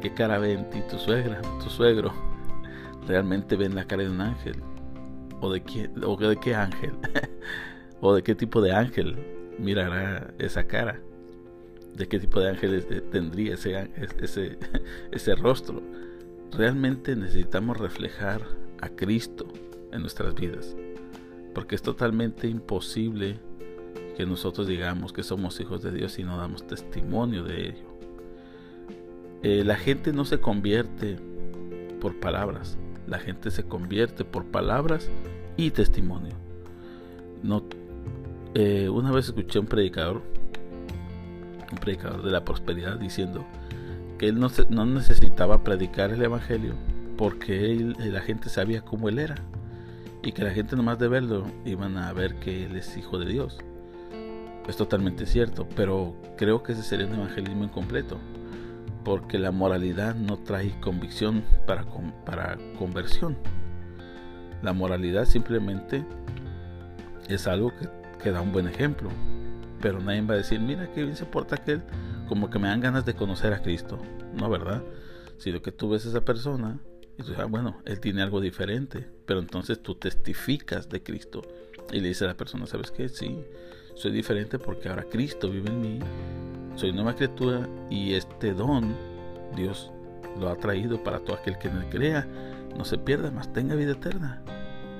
¿Qué 0.00 0.14
cara 0.14 0.38
ve 0.38 0.52
en 0.52 0.70
ti 0.70 0.80
tu 0.88 0.96
suegra, 0.96 1.42
tu 1.60 1.68
suegro? 1.68 2.12
¿Realmente 3.08 3.56
ven 3.56 3.74
la 3.74 3.84
cara 3.84 4.04
de 4.04 4.10
un 4.10 4.20
ángel? 4.20 4.62
¿O 5.40 5.50
de 5.50 5.60
o 6.06 6.16
de 6.16 6.36
qué 6.36 6.54
ángel? 6.54 6.94
¿O 8.00 8.14
de 8.14 8.22
qué 8.22 8.36
tipo 8.36 8.60
de 8.62 8.72
ángel 8.72 9.37
mirará 9.58 10.32
esa 10.38 10.64
cara? 10.64 11.00
¿De 11.94 12.06
qué 12.06 12.20
tipo 12.20 12.40
de 12.40 12.50
ángel 12.50 12.84
tendría 13.10 13.54
ese, 13.54 13.90
ese, 14.20 14.58
ese 15.12 15.34
rostro? 15.34 15.82
Realmente 16.52 17.16
necesitamos 17.16 17.76
reflejar 17.76 18.42
a 18.80 18.88
Cristo 18.88 19.46
en 19.92 20.00
nuestras 20.00 20.34
vidas. 20.34 20.76
Porque 21.54 21.74
es 21.74 21.82
totalmente 21.82 22.46
imposible 22.46 23.38
que 24.16 24.26
nosotros 24.26 24.66
digamos 24.66 25.12
que 25.12 25.22
somos 25.22 25.60
hijos 25.60 25.82
de 25.82 25.92
Dios 25.92 26.18
y 26.18 26.24
no 26.24 26.36
damos 26.36 26.66
testimonio 26.66 27.44
de 27.44 27.68
ello. 27.68 27.88
Eh, 29.42 29.62
la 29.64 29.76
gente 29.76 30.12
no 30.12 30.24
se 30.24 30.40
convierte 30.40 31.16
por 32.00 32.18
palabras, 32.18 32.76
la 33.06 33.18
gente 33.18 33.50
se 33.52 33.62
convierte 33.62 34.24
por 34.24 34.44
palabras 34.46 35.08
y 35.56 35.70
testimonio. 35.70 36.34
No, 37.44 37.62
eh, 38.60 38.88
una 38.88 39.12
vez 39.12 39.26
escuché 39.26 39.58
a 39.58 39.60
un 39.60 39.68
predicador, 39.68 40.20
un 41.70 41.78
predicador 41.78 42.24
de 42.24 42.32
la 42.32 42.44
prosperidad, 42.44 42.96
diciendo 42.96 43.46
que 44.18 44.26
él 44.26 44.40
no, 44.40 44.84
necesitaba 44.84 45.62
predicar 45.62 46.10
el 46.10 46.20
evangelio 46.20 46.74
porque 47.16 47.70
él, 47.70 47.94
la 48.00 48.20
gente 48.20 48.48
sabía 48.48 48.80
cómo 48.80 49.08
él 49.08 49.20
era 49.20 49.36
y 50.24 50.32
que 50.32 50.42
la 50.42 50.50
gente 50.50 50.74
nomás 50.74 50.98
de 50.98 51.06
verlo 51.06 51.44
iban 51.64 51.96
a 51.98 52.12
ver 52.12 52.34
que 52.40 52.64
él 52.64 52.74
es 52.74 52.96
hijo 52.96 53.20
de 53.20 53.26
Dios. 53.26 53.58
Es 54.66 54.76
totalmente 54.76 55.26
cierto, 55.26 55.68
pero 55.76 56.16
creo 56.36 56.64
que 56.64 56.72
ese 56.72 56.82
sería 56.82 57.06
un 57.06 57.14
evangelismo 57.14 57.62
incompleto, 57.62 58.18
porque 59.04 59.38
la 59.38 59.52
moralidad 59.52 60.16
no 60.16 60.36
trae 60.36 60.80
convicción 60.80 61.44
para, 61.64 61.84
para 62.26 62.58
conversión. 62.76 63.38
La 64.62 64.72
moralidad 64.72 65.26
simplemente 65.26 66.04
es 67.28 67.46
algo 67.46 67.72
que, 67.76 67.86
que, 68.18 68.30
da 68.30 68.40
un 68.40 68.52
buen 68.52 68.68
ejemplo, 68.68 69.10
pero 69.80 70.00
nadie 70.00 70.22
va 70.22 70.34
a 70.34 70.38
decir, 70.38 70.60
mira 70.60 70.90
qué 70.92 71.02
bien 71.04 71.16
se 71.16 71.24
porta 71.24 71.56
aquel, 71.56 71.82
como 72.28 72.50
que 72.50 72.58
me 72.58 72.68
dan 72.68 72.80
ganas 72.80 73.04
de 73.04 73.14
conocer 73.14 73.52
a 73.52 73.62
Cristo, 73.62 73.98
¿no 74.34 74.50
verdad? 74.50 74.82
Si 75.38 75.52
lo 75.52 75.62
que 75.62 75.72
tú 75.72 75.90
ves 75.90 76.04
a 76.06 76.10
esa 76.10 76.24
persona 76.24 76.80
y 77.14 77.22
tú 77.22 77.28
dices, 77.28 77.38
ah, 77.38 77.46
bueno, 77.46 77.80
él 77.84 78.00
tiene 78.00 78.22
algo 78.22 78.40
diferente, 78.40 79.08
pero 79.26 79.40
entonces 79.40 79.82
tú 79.82 79.94
testificas 79.94 80.88
de 80.88 81.02
Cristo 81.02 81.42
y 81.92 82.00
le 82.00 82.08
dices 82.08 82.22
a 82.22 82.26
la 82.26 82.36
persona, 82.36 82.66
¿sabes 82.66 82.90
qué? 82.90 83.08
Sí, 83.08 83.38
soy 83.94 84.12
diferente 84.12 84.58
porque 84.58 84.88
ahora 84.88 85.04
Cristo 85.04 85.50
vive 85.50 85.70
en 85.70 85.80
mí, 85.80 85.98
soy 86.76 86.92
nueva 86.92 87.14
criatura 87.14 87.68
y 87.90 88.14
este 88.14 88.52
don 88.52 88.94
Dios 89.56 89.90
lo 90.38 90.48
ha 90.48 90.56
traído 90.56 91.02
para 91.02 91.20
todo 91.20 91.36
aquel 91.36 91.58
que 91.58 91.70
me 91.70 91.88
crea, 91.88 92.26
no 92.76 92.84
se 92.84 92.98
pierda, 92.98 93.30
más 93.30 93.52
tenga 93.52 93.74
vida 93.74 93.92
eterna. 93.92 94.42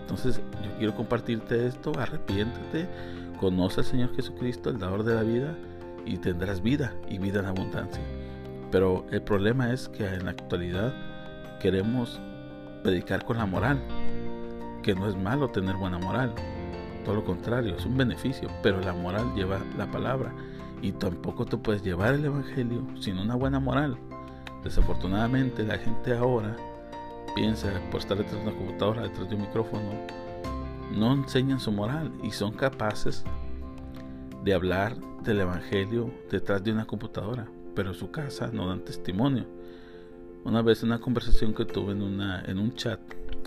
Entonces 0.09 0.41
yo 0.65 0.71
quiero 0.79 0.95
compartirte 0.95 1.67
esto, 1.67 1.93
arrepiéntete, 1.99 2.89
conoce 3.39 3.81
al 3.81 3.87
Señor 3.87 4.17
Jesucristo, 4.17 4.71
el 4.71 4.79
dador 4.79 5.05
de 5.05 5.15
la 5.15 5.23
vida, 5.23 5.55
y 6.07 6.17
tendrás 6.17 6.63
vida 6.63 6.95
y 7.11 7.19
vida 7.19 7.41
en 7.41 7.47
abundancia. 7.47 8.03
Pero 8.71 9.05
el 9.11 9.21
problema 9.21 9.71
es 9.71 9.91
que 9.91 10.07
en 10.07 10.25
la 10.25 10.31
actualidad 10.31 10.95
queremos 11.61 12.19
predicar 12.83 13.27
con 13.27 13.37
la 13.37 13.45
moral, 13.45 13.83
que 14.83 14.95
no 14.95 15.07
es 15.07 15.15
malo 15.15 15.49
tener 15.49 15.77
buena 15.77 15.99
moral, 15.99 16.33
todo 17.05 17.17
lo 17.17 17.25
contrario, 17.25 17.77
es 17.77 17.85
un 17.85 17.99
beneficio, 17.99 18.49
pero 18.63 18.81
la 18.81 18.95
moral 18.95 19.35
lleva 19.35 19.61
la 19.77 19.91
palabra 19.91 20.33
y 20.81 20.93
tampoco 20.93 21.45
tú 21.45 21.61
puedes 21.61 21.83
llevar 21.83 22.15
el 22.15 22.25
Evangelio 22.25 22.83
sin 22.99 23.19
una 23.19 23.35
buena 23.35 23.61
moral. 23.61 23.99
Desafortunadamente 24.65 25.65
la 25.65 25.77
gente 25.77 26.17
ahora 26.17 26.57
piensa 27.39 27.71
por 27.93 28.01
estar 28.01 28.19
detrás 28.19 28.35
de 28.35 28.51
una 28.51 28.59
computadora, 28.59 29.03
detrás 29.03 29.29
de 29.29 29.37
un 29.37 29.43
micrófono, 29.43 29.93
no 30.93 31.13
enseñan 31.13 31.61
su 31.61 31.71
moral 31.71 32.11
y 32.25 32.33
son 32.33 32.51
capaces 32.51 33.23
de 34.43 34.55
hablar 34.55 34.97
del 35.23 35.43
Evangelio 35.43 36.11
detrás 36.33 36.65
de 36.65 36.73
una 36.73 36.85
computadora, 36.85 37.47
pero 37.77 37.91
en 37.91 37.95
su 37.95 38.11
casa 38.11 38.51
no 38.53 38.69
dan 38.69 38.85
testimonio. 38.85 39.47
Una 40.45 40.63
vez 40.63 40.83
una 40.83 40.99
conversación 40.99 41.55
que 41.55 41.65
tuve 41.65 41.93
en, 41.93 42.03
una, 42.03 42.43
en 42.45 42.59
un 42.59 42.75
chat 42.75 42.99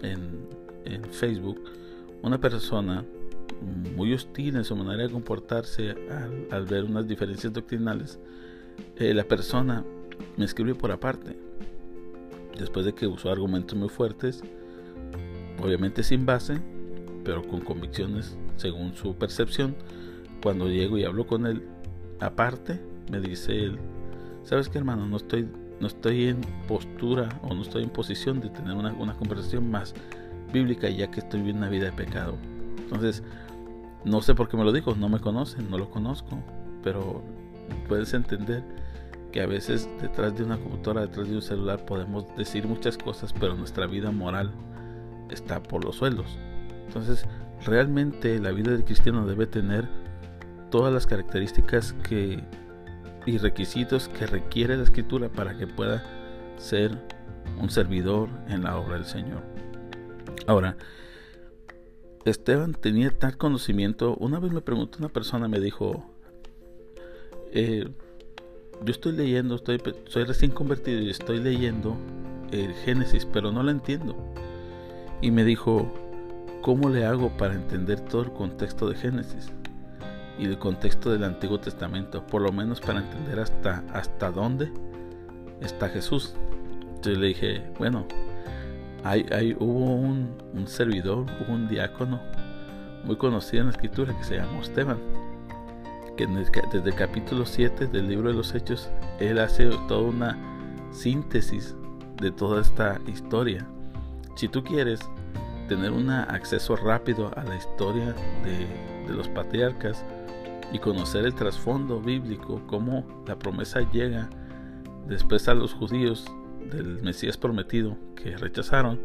en, 0.03 0.47
en 0.85 1.03
Facebook, 1.03 1.61
una 2.21 2.39
persona 2.39 3.03
muy 3.97 4.13
hostil 4.13 4.55
en 4.55 4.63
su 4.63 4.73
manera 4.73 5.03
de 5.03 5.09
comportarse 5.09 5.95
al, 6.49 6.65
ver 6.65 6.85
unas 6.85 7.05
diferencias 7.05 7.51
doctrinales, 7.51 8.19
eh, 8.95 9.13
la 9.13 9.25
persona 9.25 9.83
me 10.37 10.45
escribe 10.45 10.75
por 10.75 10.93
aparte, 10.93 11.50
después 12.61 12.85
de 12.85 12.93
que 12.93 13.07
usó 13.07 13.29
argumentos 13.29 13.77
muy 13.77 13.89
fuertes, 13.89 14.41
obviamente 15.61 16.03
sin 16.03 16.25
base, 16.25 16.61
pero 17.23 17.45
con 17.47 17.61
convicciones 17.61 18.37
según 18.55 18.95
su 18.95 19.15
percepción. 19.15 19.75
Cuando 20.41 20.67
llego 20.67 20.97
y 20.97 21.03
hablo 21.03 21.27
con 21.27 21.45
él 21.45 21.63
aparte, 22.19 22.79
me 23.11 23.19
dice 23.19 23.51
él, 23.51 23.77
¿sabes 24.43 24.69
qué 24.69 24.77
hermano? 24.77 25.05
No 25.05 25.17
estoy, 25.17 25.47
no 25.79 25.87
estoy 25.87 26.27
en 26.27 26.41
postura 26.67 27.29
o 27.43 27.53
no 27.53 27.61
estoy 27.61 27.83
en 27.83 27.89
posición 27.89 28.39
de 28.39 28.49
tener 28.49 28.75
una, 28.75 28.93
una 28.93 29.13
conversación 29.15 29.69
más 29.69 29.93
bíblica 30.53 30.89
ya 30.89 31.09
que 31.09 31.19
estoy 31.19 31.41
viviendo 31.41 31.61
una 31.61 31.69
vida 31.69 31.85
de 31.85 31.91
pecado. 31.91 32.35
Entonces, 32.77 33.23
no 34.03 34.21
sé 34.21 34.35
por 34.35 34.49
qué 34.49 34.57
me 34.57 34.63
lo 34.63 34.71
dijo, 34.71 34.95
no 34.95 35.09
me 35.09 35.19
conocen, 35.19 35.69
no 35.69 35.77
lo 35.77 35.89
conozco, 35.89 36.39
pero 36.83 37.21
puedes 37.87 38.13
entender 38.13 38.63
que 39.31 39.41
a 39.41 39.47
veces 39.47 39.89
detrás 40.01 40.35
de 40.37 40.43
una 40.43 40.57
computadora, 40.57 41.01
detrás 41.01 41.29
de 41.29 41.35
un 41.35 41.41
celular 41.41 41.85
podemos 41.85 42.25
decir 42.35 42.67
muchas 42.67 42.97
cosas, 42.97 43.33
pero 43.33 43.55
nuestra 43.55 43.87
vida 43.87 44.11
moral 44.11 44.51
está 45.29 45.61
por 45.63 45.83
los 45.83 45.95
suelos. 45.95 46.37
Entonces, 46.87 47.25
realmente 47.65 48.39
la 48.39 48.51
vida 48.51 48.71
del 48.71 48.83
cristiano 48.83 49.25
debe 49.25 49.47
tener 49.47 49.87
todas 50.69 50.93
las 50.93 51.07
características 51.07 51.93
que 52.07 52.43
y 53.25 53.37
requisitos 53.37 54.09
que 54.09 54.25
requiere 54.25 54.77
la 54.77 54.83
escritura 54.83 55.29
para 55.29 55.55
que 55.55 55.67
pueda 55.67 56.03
ser 56.57 56.97
un 57.59 57.69
servidor 57.69 58.29
en 58.47 58.63
la 58.63 58.77
obra 58.77 58.95
del 58.95 59.05
Señor. 59.05 59.41
Ahora, 60.47 60.75
Esteban 62.25 62.73
tenía 62.73 63.11
tal 63.11 63.37
conocimiento. 63.37 64.15
Una 64.15 64.39
vez 64.39 64.51
me 64.51 64.61
preguntó 64.61 64.97
una 64.99 65.09
persona, 65.09 65.47
me 65.47 65.59
dijo, 65.59 66.03
eh, 67.51 67.89
yo 68.83 68.91
estoy 68.91 69.13
leyendo, 69.13 69.55
estoy, 69.55 69.81
soy 70.07 70.23
recién 70.23 70.51
convertido 70.51 71.01
y 71.01 71.09
estoy 71.09 71.39
leyendo 71.39 71.95
el 72.51 72.73
Génesis, 72.73 73.25
pero 73.25 73.51
no 73.51 73.63
lo 73.63 73.71
entiendo. 73.71 74.15
Y 75.21 75.31
me 75.31 75.43
dijo, 75.43 75.91
¿cómo 76.61 76.89
le 76.89 77.05
hago 77.05 77.29
para 77.37 77.53
entender 77.53 77.99
todo 78.01 78.23
el 78.23 78.31
contexto 78.31 78.89
de 78.89 78.95
Génesis? 78.95 79.51
Y 80.39 80.45
el 80.45 80.57
contexto 80.57 81.11
del 81.11 81.23
Antiguo 81.23 81.59
Testamento, 81.59 82.25
por 82.25 82.41
lo 82.41 82.51
menos 82.51 82.81
para 82.81 82.99
entender 82.99 83.39
hasta, 83.39 83.83
hasta 83.93 84.31
dónde 84.31 84.71
está 85.61 85.89
Jesús. 85.89 86.33
Entonces 86.81 87.17
le 87.17 87.27
dije, 87.27 87.63
bueno, 87.77 88.07
hay, 89.03 89.55
hubo 89.59 89.95
un, 89.95 90.67
servidor, 90.67 91.25
hubo 91.41 91.53
un 91.53 91.67
diácono 91.67 92.21
muy 93.03 93.15
conocido 93.15 93.61
en 93.61 93.67
la 93.67 93.71
escritura 93.71 94.15
que 94.17 94.23
se 94.23 94.37
llamó 94.37 94.61
Esteban, 94.61 94.97
que 96.27 96.61
desde 96.71 96.89
el 96.89 96.95
capítulo 96.95 97.47
7 97.47 97.87
del 97.87 98.07
libro 98.07 98.29
de 98.29 98.35
los 98.35 98.53
Hechos, 98.53 98.91
él 99.19 99.39
hace 99.39 99.69
toda 99.87 100.01
una 100.01 100.37
síntesis 100.91 101.75
de 102.21 102.31
toda 102.31 102.61
esta 102.61 103.01
historia. 103.07 103.65
Si 104.35 104.47
tú 104.47 104.63
quieres 104.63 104.99
tener 105.67 105.91
un 105.91 106.11
acceso 106.11 106.75
rápido 106.75 107.31
a 107.35 107.43
la 107.43 107.55
historia 107.55 108.13
de, 108.43 108.67
de 109.07 109.13
los 109.17 109.29
patriarcas 109.29 110.05
y 110.71 110.77
conocer 110.77 111.25
el 111.25 111.33
trasfondo 111.33 111.99
bíblico, 111.99 112.61
cómo 112.67 113.03
la 113.25 113.39
promesa 113.39 113.81
llega 113.91 114.29
después 115.07 115.47
a 115.47 115.55
los 115.55 115.73
judíos 115.73 116.25
del 116.71 117.01
Mesías 117.01 117.35
prometido 117.35 117.97
que 118.15 118.37
rechazaron, 118.37 118.99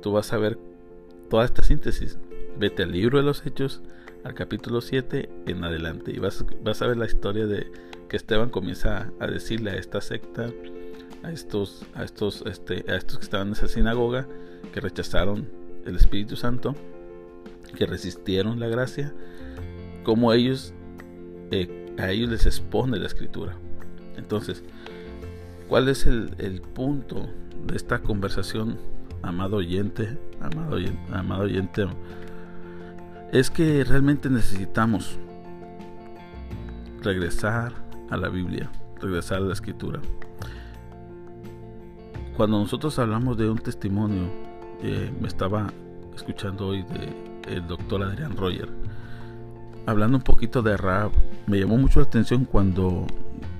tú 0.00 0.12
vas 0.12 0.32
a 0.32 0.38
ver 0.38 0.58
toda 1.28 1.44
esta 1.44 1.62
síntesis. 1.62 2.18
Vete 2.58 2.84
al 2.84 2.92
libro 2.92 3.18
de 3.18 3.24
los 3.24 3.44
Hechos, 3.44 3.82
al 4.24 4.34
capítulo 4.34 4.80
7 4.80 5.28
en 5.46 5.64
adelante, 5.64 6.12
y 6.14 6.18
vas, 6.18 6.44
vas 6.62 6.82
a 6.82 6.86
ver 6.86 6.96
la 6.96 7.06
historia 7.06 7.46
de 7.46 7.70
que 8.08 8.16
Esteban 8.16 8.50
comienza 8.50 9.12
a 9.20 9.26
decirle 9.26 9.70
a 9.70 9.76
esta 9.76 10.00
secta, 10.00 10.50
a 11.22 11.30
estos, 11.30 11.84
a 11.94 12.04
estos, 12.04 12.42
este, 12.46 12.84
a 12.90 12.96
estos 12.96 13.18
que 13.18 13.24
estaban 13.24 13.48
en 13.48 13.52
esa 13.54 13.68
sinagoga, 13.68 14.26
que 14.72 14.80
rechazaron 14.80 15.48
el 15.86 15.96
Espíritu 15.96 16.36
Santo, 16.36 16.74
que 17.76 17.86
resistieron 17.86 18.60
la 18.60 18.68
gracia, 18.68 19.12
como 20.02 20.32
ellos, 20.32 20.74
eh, 21.50 21.94
a 21.98 22.10
ellos 22.10 22.30
les 22.30 22.46
expone 22.46 22.98
la 22.98 23.06
escritura. 23.06 23.56
Entonces, 24.16 24.62
¿Cuál 25.68 25.88
es 25.88 26.06
el, 26.06 26.60
punto 26.74 27.26
de 27.66 27.76
esta 27.76 28.00
conversación, 28.00 28.78
amado 29.22 29.56
oyente, 29.56 30.18
amado 30.40 30.76
oyente, 30.76 31.00
amado 31.10 31.44
oyente? 31.44 31.86
Es 33.34 33.50
que 33.50 33.82
realmente 33.82 34.30
necesitamos 34.30 35.18
regresar 37.02 37.72
a 38.08 38.16
la 38.16 38.28
Biblia, 38.28 38.70
regresar 39.00 39.38
a 39.38 39.40
la 39.40 39.52
escritura. 39.54 40.00
cuando 42.36 42.60
nosotros 42.60 42.96
hablamos 43.00 43.36
de 43.36 43.50
un 43.50 43.58
testimonio, 43.58 44.30
eh, 44.80 45.12
me 45.20 45.26
estaba 45.26 45.66
escuchando 46.14 46.68
hoy 46.68 46.84
de 46.84 47.52
el 47.56 47.66
doctor 47.66 48.04
Adrián 48.04 48.36
Roger, 48.36 48.68
hablando 49.86 50.18
un 50.18 50.22
poquito 50.22 50.62
de 50.62 50.76
Raab, 50.76 51.10
me 51.48 51.58
llamó 51.58 51.76
mucho 51.76 51.98
la 51.98 52.06
atención 52.06 52.44
cuando, 52.44 53.04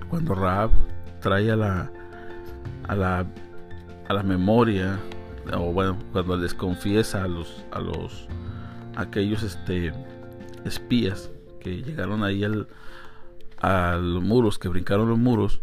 cuando 0.08 0.36
Raab 0.36 0.70
trae 1.20 1.50
a 1.50 1.56
la, 1.56 1.90
a 2.86 2.94
la, 2.94 3.26
a 4.08 4.14
la 4.14 4.22
memoria, 4.22 5.00
o 5.52 5.72
bueno, 5.72 5.98
cuando 6.12 6.36
les 6.36 6.54
confiesa 6.54 7.24
a 7.24 7.28
los, 7.28 7.64
a 7.72 7.80
los, 7.80 8.28
aquellos 8.96 9.42
este, 9.42 9.92
espías 10.64 11.30
que 11.60 11.82
llegaron 11.82 12.22
ahí 12.22 12.44
al, 12.44 12.68
a 13.58 13.96
los 13.96 14.22
muros, 14.22 14.58
que 14.58 14.68
brincaron 14.68 15.08
los 15.08 15.18
muros, 15.18 15.60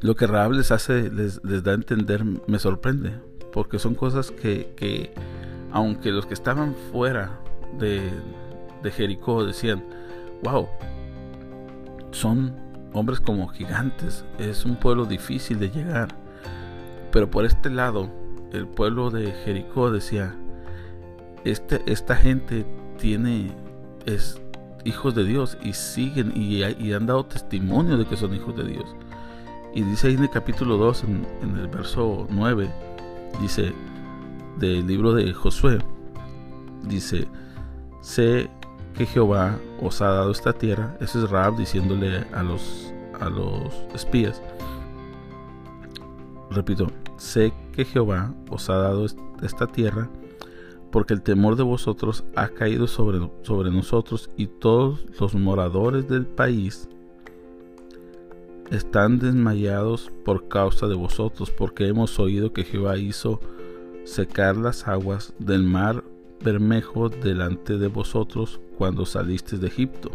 lo 0.00 0.16
que 0.16 0.26
Raab 0.26 0.52
les 0.52 0.72
hace, 0.72 1.10
les, 1.10 1.40
da 1.42 1.72
a 1.72 1.74
entender, 1.74 2.24
me 2.24 2.58
sorprende, 2.58 3.12
porque 3.52 3.78
son 3.78 3.94
cosas 3.94 4.30
que, 4.30 4.74
que 4.76 5.14
aunque 5.70 6.10
los 6.10 6.26
que 6.26 6.34
estaban 6.34 6.74
fuera 6.90 7.38
de, 7.78 8.10
de 8.82 8.90
Jericó 8.90 9.44
decían, 9.44 9.84
wow, 10.42 10.68
son 12.10 12.54
hombres 12.92 13.20
como 13.20 13.48
gigantes, 13.48 14.24
es 14.38 14.64
un 14.64 14.76
pueblo 14.76 15.04
difícil 15.06 15.58
de 15.58 15.70
llegar. 15.70 16.08
Pero 17.10 17.30
por 17.30 17.44
este 17.44 17.70
lado, 17.70 18.10
el 18.52 18.66
pueblo 18.66 19.10
de 19.10 19.32
Jericó 19.44 19.90
decía, 19.90 20.34
este, 21.44 21.82
esta 21.86 22.16
gente 22.16 22.64
tiene, 22.98 23.50
es 24.06 24.40
hijos 24.84 25.14
de 25.14 25.24
Dios 25.24 25.58
y 25.62 25.72
siguen 25.72 26.32
y, 26.34 26.62
han 26.92 27.06
dado 27.06 27.24
testimonio 27.24 27.96
de 27.96 28.06
que 28.06 28.16
son 28.16 28.34
hijos 28.34 28.56
de 28.56 28.64
Dios. 28.64 28.94
Y 29.74 29.82
dice 29.82 30.08
ahí 30.08 30.14
en 30.14 30.22
el 30.22 30.30
capítulo 30.30 30.76
2, 30.76 31.04
en, 31.04 31.56
el 31.58 31.68
verso 31.68 32.26
9, 32.30 32.70
dice 33.40 33.72
del 34.58 34.86
libro 34.86 35.14
de 35.14 35.32
Josué, 35.32 35.78
dice, 36.84 37.26
sé 38.02 38.50
que 38.94 39.06
Jehová 39.06 39.58
os 39.80 40.02
ha 40.02 40.08
dado 40.08 40.30
esta 40.30 40.52
tierra. 40.52 40.96
Ese 41.00 41.18
es 41.18 41.30
Raab 41.30 41.56
diciéndole 41.56 42.24
a 42.34 42.42
los, 42.42 42.92
a 43.18 43.30
los 43.30 43.72
espías. 43.94 44.42
Repito, 46.50 46.88
sé 47.16 47.52
que 47.72 47.86
Jehová 47.86 48.34
os 48.50 48.68
ha 48.68 48.76
dado 48.76 49.06
esta 49.42 49.66
tierra 49.66 50.10
porque 50.92 51.14
el 51.14 51.22
temor 51.22 51.56
de 51.56 51.64
vosotros 51.64 52.22
ha 52.36 52.48
caído 52.48 52.86
sobre, 52.86 53.18
sobre 53.42 53.70
nosotros 53.70 54.30
y 54.36 54.46
todos 54.46 55.04
los 55.18 55.34
moradores 55.34 56.06
del 56.06 56.26
país 56.26 56.88
están 58.70 59.18
desmayados 59.18 60.10
por 60.24 60.48
causa 60.48 60.86
de 60.86 60.94
vosotros, 60.94 61.50
porque 61.50 61.88
hemos 61.88 62.18
oído 62.18 62.52
que 62.52 62.64
Jehová 62.64 62.96
hizo 62.98 63.40
secar 64.04 64.56
las 64.56 64.86
aguas 64.86 65.34
del 65.38 65.64
mar 65.64 66.04
Bermejo 66.42 67.08
delante 67.08 67.78
de 67.78 67.88
vosotros 67.88 68.60
cuando 68.76 69.06
salisteis 69.06 69.60
de 69.60 69.68
Egipto. 69.68 70.10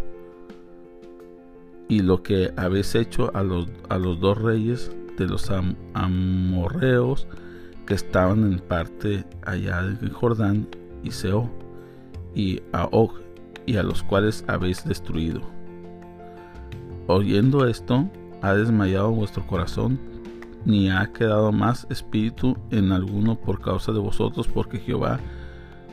Y 1.88 2.02
lo 2.02 2.22
que 2.22 2.52
habéis 2.58 2.96
hecho 2.96 3.32
a 3.36 3.44
los, 3.44 3.68
a 3.90 3.98
los 3.98 4.20
dos 4.20 4.38
reyes 4.42 4.92
de 5.18 5.26
los 5.26 5.50
amorreos 5.94 7.28
que 7.88 7.96
estaban 7.96 8.52
en 8.52 8.60
parte 8.60 9.26
allá 9.44 9.82
de 9.82 10.10
Jordán 10.10 10.68
y 11.04 11.10
Seo 11.10 11.50
y 12.36 12.62
a 12.74 12.86
Og 12.92 13.14
y 13.66 13.78
a 13.78 13.84
los 13.84 14.04
cuales 14.04 14.46
habéis 14.48 14.86
destruido. 14.86 15.42
Oyendo 17.08 17.66
esto, 17.66 18.08
ha 18.44 18.54
desmayado 18.54 19.10
vuestro 19.12 19.48
corazón, 19.48 20.00
ni 20.66 20.92
ha 20.92 21.12
quedado 21.14 21.52
más 21.52 21.88
espíritu 21.90 22.56
en 22.70 22.92
alguno 22.92 23.40
por 23.40 23.60
causa 23.60 23.92
de 23.92 24.00
vosotros, 24.00 24.48
porque 24.48 24.80
Jehová 24.80 25.20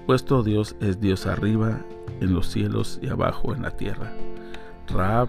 Vuestro 0.07 0.43
Dios 0.43 0.77
es 0.81 1.01
Dios 1.01 1.25
arriba 1.25 1.81
en 2.21 2.35
los 2.35 2.49
cielos 2.49 3.01
y 3.01 3.09
abajo 3.09 3.55
en 3.55 3.63
la 3.63 3.71
tierra. 3.71 4.13
Raab 4.89 5.29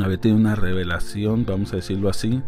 había 0.00 0.16
tenido 0.16 0.38
una 0.38 0.54
revelación, 0.54 1.44
vamos 1.44 1.72
a 1.72 1.76
decirlo 1.76 2.08
así. 2.08 2.40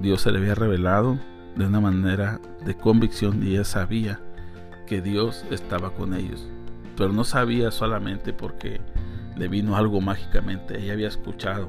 Dios 0.00 0.22
se 0.22 0.32
le 0.32 0.38
había 0.38 0.54
revelado 0.54 1.18
de 1.56 1.66
una 1.66 1.80
manera 1.80 2.40
de 2.64 2.76
convicción 2.76 3.42
y 3.42 3.54
ella 3.54 3.64
sabía 3.64 4.20
que 4.86 5.00
Dios 5.00 5.44
estaba 5.50 5.94
con 5.94 6.14
ellos. 6.14 6.48
Pero 6.96 7.12
no 7.12 7.24
sabía 7.24 7.70
solamente 7.70 8.32
porque 8.32 8.80
le 9.36 9.48
vino 9.48 9.76
algo 9.76 10.00
mágicamente. 10.00 10.78
Ella 10.78 10.92
había 10.92 11.08
escuchado. 11.08 11.68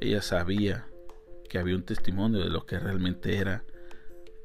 Ella 0.00 0.22
sabía 0.22 0.86
que 1.48 1.58
había 1.58 1.74
un 1.74 1.82
testimonio 1.82 2.40
de 2.40 2.50
lo 2.50 2.66
que 2.66 2.78
realmente 2.78 3.38
era 3.38 3.64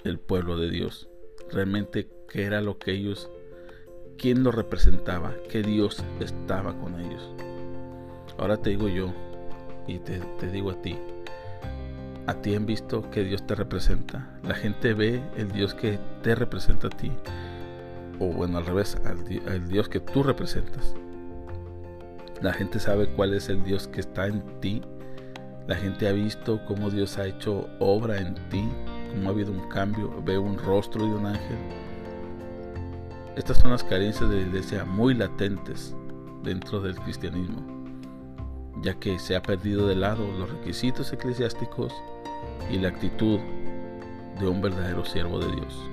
el 0.04 0.20
pueblo 0.20 0.58
de 0.58 0.70
Dios. 0.70 1.10
Realmente 1.52 2.10
qué 2.30 2.44
era 2.44 2.62
lo 2.62 2.80
que 2.80 2.92
ellos, 2.92 3.30
quién 4.18 4.44
lo 4.44 4.52
representaba, 4.52 5.34
que 5.50 5.62
Dios 5.62 6.04
estaba 6.20 6.78
con 6.80 7.00
ellos. 7.00 7.30
Ahora 8.38 8.58
te 8.58 8.72
digo 8.72 8.88
yo 8.88 9.14
y 9.88 10.00
te, 10.00 10.20
digo 10.52 10.72
a 10.72 10.82
ti, 10.82 10.98
a 12.28 12.34
ti 12.36 12.56
han 12.56 12.66
visto 12.66 13.10
que 13.10 13.24
Dios 13.24 13.46
te 13.46 13.56
representa. 13.56 14.30
La 14.44 14.56
gente 14.56 14.94
ve 14.94 15.22
el 15.38 15.52
Dios 15.52 15.74
que 15.74 16.00
te 16.22 16.36
representa 16.36 16.88
a 16.88 16.90
ti. 16.90 17.12
O 18.20 18.28
bueno, 18.28 18.58
al 18.58 18.66
revés, 18.66 18.98
al, 19.06 19.68
Dios 19.68 19.90
que 19.90 20.00
tú 20.00 20.24
representas. 20.24 20.96
La 22.42 22.54
gente 22.54 22.80
sabe 22.80 23.08
cuál 23.08 23.34
es 23.34 23.50
el 23.50 23.64
Dios 23.64 23.88
que 23.88 24.02
está 24.02 24.28
en 24.28 24.42
ti. 24.60 24.82
La 25.68 25.76
gente 25.76 26.08
ha 26.08 26.12
visto 26.12 26.64
cómo 26.66 26.90
Dios 26.90 27.18
ha 27.18 27.26
hecho 27.26 27.70
obra 27.80 28.18
en 28.18 28.36
ti, 28.50 28.68
cómo 29.12 29.30
ha 29.30 29.32
habido 29.32 29.52
un 29.52 29.68
cambio. 29.70 30.14
Ve 30.24 30.38
un 30.38 30.58
rostro 30.58 31.06
de 31.06 31.14
un 31.14 31.26
ángel 31.26 31.58
estas 33.36 33.58
son 33.58 33.72
las 33.72 33.84
carencias 33.84 34.30
de 34.30 34.36
la 34.36 34.42
iglesia 34.44 34.86
muy 34.86 35.16
latentes 35.16 35.96
dentro 36.44 36.80
del 36.80 36.96
cristianismo, 36.98 37.73
ya 38.82 38.96
que 38.96 39.20
se 39.20 39.36
ha 39.36 39.42
perdido 39.42 39.88
de 39.88 39.96
lado 39.96 40.26
los 40.38 40.50
requisitos 40.50 41.12
eclesiásticos 41.14 41.94
y 42.72 42.78
la 42.78 42.90
actitud 42.90 43.40
de 44.40 44.48
un 44.48 44.62
verdadero 44.62 45.06
siervo 45.06 45.40
de 45.40 45.52
Dios. 45.52 45.90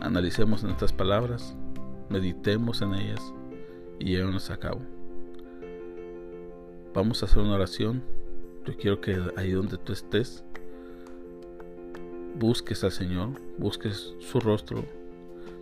Analicemos 0.00 0.62
nuestras 0.62 0.92
palabras, 0.92 1.54
meditemos 2.08 2.80
en 2.82 2.94
ellas 2.94 3.34
y 3.98 4.06
llevémonos 4.06 4.50
a 4.50 4.56
cabo. 4.56 4.80
Vamos 6.94 7.22
a 7.22 7.26
hacer 7.26 7.38
una 7.38 7.54
oración. 7.54 8.02
Yo 8.66 8.76
quiero 8.76 9.00
que 9.00 9.18
ahí 9.36 9.52
donde 9.52 9.78
tú 9.78 9.92
estés, 9.92 10.42
busques 12.38 12.82
al 12.82 12.92
Señor, 12.92 13.30
busques 13.58 14.14
su 14.18 14.40
rostro, 14.40 14.84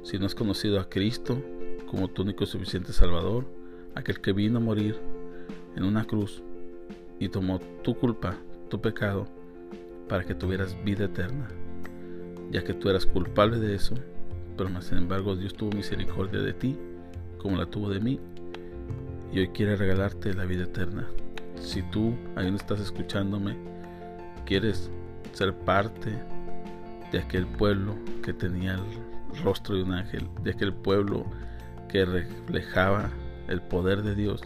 si 0.03 0.19
no 0.19 0.27
has 0.27 0.35
conocido 0.35 0.81
a 0.81 0.89
Cristo 0.89 1.43
como 1.91 2.09
tu 2.09 2.23
único 2.23 2.45
y 2.45 2.47
suficiente 2.47 2.93
Salvador, 2.93 3.45
aquel 3.95 4.21
que 4.21 4.33
vino 4.33 4.59
a 4.59 4.61
morir 4.61 4.99
en 5.79 5.85
una 5.85 6.05
cruz 6.05 6.43
y 7.21 7.29
tomó 7.29 7.61
tu 7.83 7.95
culpa, 7.95 8.35
tu 8.69 8.81
pecado, 8.81 9.27
para 10.09 10.25
que 10.25 10.35
tuvieras 10.35 10.77
vida 10.85 11.05
eterna, 11.05 11.47
ya 12.51 12.65
que 12.65 12.75
tú 12.75 12.89
eras 12.89 13.07
culpable 13.07 13.59
de 13.59 13.77
eso, 13.77 13.95
pero 14.57 14.69
más 14.71 14.87
sin 14.87 14.99
embargo 14.99 15.37
Dios 15.37 15.55
tuvo 15.55 15.71
misericordia 15.71 16.41
de 16.41 16.53
ti, 16.53 16.77
como 17.39 17.57
la 17.57 17.67
tuvo 17.67 17.91
de 17.91 18.01
mí, 18.01 18.19
y 19.33 19.39
hoy 19.39 19.49
quiere 19.49 19.77
regalarte 19.77 20.35
la 20.35 20.47
vida 20.47 20.65
eterna. 20.65 21.07
Si 21.61 21.83
tú, 21.83 22.15
ahí 22.35 22.51
no 22.51 22.57
estás 22.57 22.81
escuchándome, 22.81 23.57
quieres 24.47 24.91
ser 25.33 25.55
parte 25.55 26.11
de 27.13 27.19
aquel 27.21 27.47
pueblo 27.47 27.95
que 28.25 28.33
tenía 28.33 28.75
el 28.75 29.43
rostro 29.45 29.77
de 29.77 29.85
un 29.85 29.93
ángel, 29.93 30.29
de 30.43 30.51
aquel 30.51 30.73
pueblo 30.75 31.25
que 31.89 32.05
reflejaba 32.05 33.11
el 33.47 33.63
poder 33.63 34.03
de 34.03 34.17
Dios. 34.17 34.43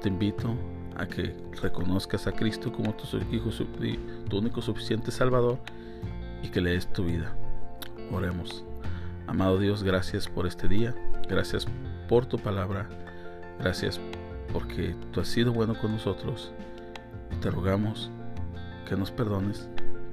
Te 0.00 0.08
invito 0.08 0.54
a 0.96 1.06
que 1.06 1.34
reconozcas 1.62 2.26
a 2.26 2.32
Cristo 2.32 2.72
como 2.72 2.94
tu 2.94 3.04
hijo, 3.32 3.50
tu 4.28 4.38
único 4.38 4.60
suficiente 4.60 5.10
Salvador 5.10 5.58
y 6.42 6.48
que 6.48 6.60
le 6.60 6.72
des 6.72 6.92
tu 6.92 7.04
vida. 7.04 7.36
Oremos. 8.12 8.64
Amado 9.26 9.58
Dios, 9.58 9.82
gracias 9.82 10.28
por 10.28 10.46
este 10.46 10.68
día, 10.68 10.94
gracias 11.28 11.66
por 12.08 12.26
tu 12.26 12.38
palabra, 12.38 12.88
gracias 13.58 13.98
porque 14.52 14.94
tú 15.12 15.20
has 15.20 15.28
sido 15.28 15.52
bueno 15.52 15.74
con 15.80 15.92
nosotros 15.92 16.52
te 17.40 17.50
rogamos 17.50 18.10
que 18.88 18.96
nos 18.96 19.10
perdones, 19.10 19.68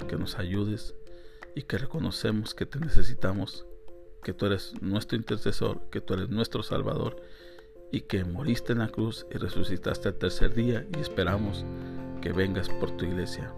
que 0.08 0.16
nos 0.16 0.38
ayudes 0.38 0.94
y 1.54 1.62
que 1.62 1.78
reconocemos 1.78 2.54
que 2.54 2.66
te 2.66 2.78
necesitamos 2.78 3.66
que 4.22 4.32
tú 4.32 4.46
eres 4.46 4.74
nuestro 4.80 5.16
intercesor, 5.16 5.88
que 5.90 6.00
tú 6.00 6.14
eres 6.14 6.28
nuestro 6.28 6.62
Salvador 6.62 7.16
y 7.92 8.00
que 8.00 8.24
moriste 8.24 8.72
en 8.72 8.80
la 8.80 8.88
cruz 8.88 9.26
y 9.30 9.36
resucitaste 9.36 10.08
al 10.08 10.14
tercer 10.14 10.54
día 10.54 10.84
y 10.96 11.00
esperamos 11.00 11.64
que 12.20 12.32
vengas 12.32 12.68
por 12.68 12.90
tu 12.96 13.04
iglesia. 13.04 13.52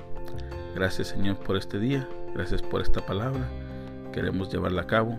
Gracias 0.75 1.09
Señor 1.09 1.39
por 1.39 1.57
este 1.57 1.79
día, 1.79 2.07
gracias 2.35 2.61
por 2.61 2.83
esta 2.83 3.07
palabra. 3.07 3.49
Queremos 4.13 4.53
llevarla 4.53 4.83
a 4.83 4.87
cabo. 4.87 5.19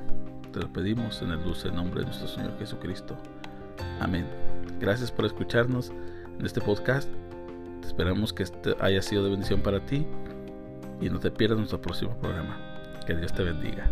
Te 0.51 0.59
lo 0.59 0.71
pedimos 0.71 1.21
en 1.21 1.31
el 1.31 1.43
dulce 1.43 1.71
nombre 1.71 2.01
de 2.01 2.07
nuestro 2.07 2.27
Señor 2.27 2.57
Jesucristo. 2.59 3.17
Amén. 3.99 4.25
Gracias 4.79 5.11
por 5.11 5.25
escucharnos 5.25 5.91
en 6.37 6.45
este 6.45 6.59
podcast. 6.59 7.09
Esperamos 7.83 8.33
que 8.33 8.43
este 8.43 8.75
haya 8.79 9.01
sido 9.01 9.23
de 9.23 9.29
bendición 9.29 9.61
para 9.61 9.85
ti 9.85 10.05
y 10.99 11.09
no 11.09 11.19
te 11.19 11.31
pierdas 11.31 11.57
nuestro 11.57 11.81
próximo 11.81 12.17
programa. 12.19 12.57
Que 13.05 13.15
Dios 13.15 13.33
te 13.33 13.43
bendiga. 13.43 13.89